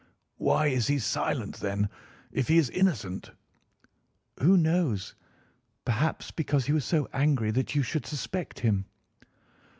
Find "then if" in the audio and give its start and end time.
1.59-2.47